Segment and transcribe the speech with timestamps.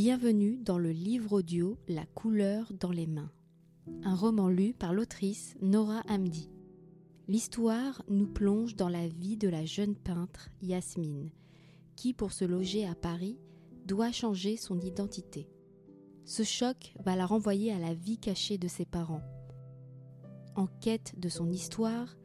[0.00, 3.32] Bienvenue dans le livre audio La couleur dans les mains,
[4.04, 6.52] un roman lu par l'autrice Nora Hamdi.
[7.26, 11.32] L'histoire nous plonge dans la vie de la jeune peintre Yasmine,
[11.96, 13.40] qui, pour se loger à Paris,
[13.86, 15.48] doit changer son identité.
[16.24, 19.24] Ce choc va la renvoyer à la vie cachée de ses parents.
[20.54, 22.16] En quête de son histoire,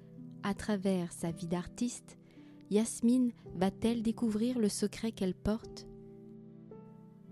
[0.44, 2.20] à travers sa vie d'artiste,
[2.70, 5.88] Yasmine va-t-elle découvrir le secret qu'elle porte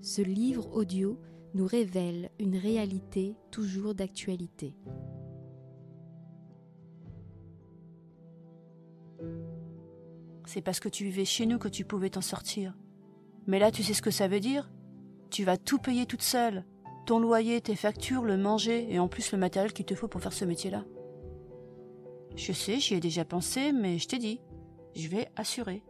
[0.02, 1.20] Ce livre audio
[1.54, 4.76] nous révèle une réalité toujours d'actualité.
[10.48, 12.76] C'est parce que tu vivais chez nous que tu pouvais t'en sortir.
[13.46, 14.72] Mais là, tu sais ce que ça veut dire?
[15.30, 16.66] Tu vas tout payer toute seule.
[17.06, 20.22] Ton loyer, tes factures, le manger et en plus le matériel qu'il te faut pour
[20.22, 20.84] faire ce métier-là.
[22.36, 24.42] Je sais, j'y ai déjà pensé, mais je t'ai dit,
[24.96, 25.84] je vais assurer.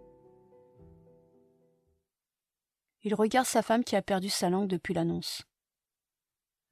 [3.03, 5.43] Il regarde sa femme qui a perdu sa langue depuis l'annonce.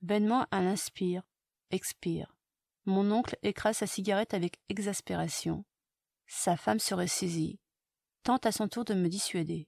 [0.02, 1.24] Vainement, elle inspire,
[1.72, 2.36] expire.
[2.86, 5.66] Mon oncle écrase sa cigarette avec exaspération.
[6.28, 7.60] Sa femme se ressaisit,
[8.24, 9.68] tente à son tour de me dissuader.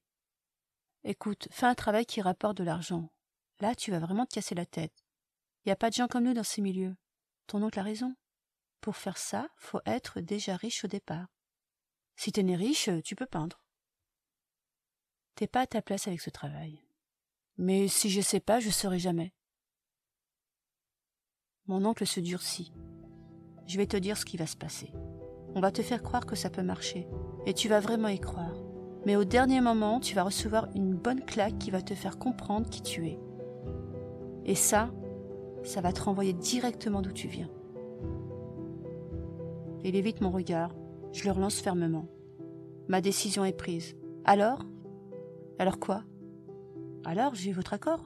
[1.03, 3.11] Écoute, fais un travail qui rapporte de l'argent.
[3.59, 5.03] Là, tu vas vraiment te casser la tête.
[5.63, 6.95] Il n'y a pas de gens comme nous dans ces milieux.
[7.47, 8.15] Ton oncle a raison.
[8.81, 11.27] Pour faire ça, faut être déjà riche au départ.
[12.15, 13.63] Si t'es né riche, tu peux peindre.
[15.41, 16.83] T'es pas à ta place avec ce travail.
[17.57, 19.33] Mais si je sais pas, je saurai jamais.
[21.65, 22.71] Mon oncle se durcit.
[23.65, 24.93] Je vais te dire ce qui va se passer.
[25.55, 27.07] On va te faire croire que ça peut marcher,
[27.47, 28.55] et tu vas vraiment y croire.
[29.07, 32.69] Mais au dernier moment, tu vas recevoir une bonne claque qui va te faire comprendre
[32.69, 33.17] qui tu es.
[34.45, 34.91] Et ça,
[35.63, 37.49] ça va te renvoyer directement d'où tu viens.
[39.83, 40.75] Il évite mon regard.
[41.13, 42.05] Je le relance fermement.
[42.87, 43.95] Ma décision est prise.
[44.23, 44.65] Alors
[45.61, 46.03] Alors quoi?
[47.05, 48.03] Alors j'ai votre accord?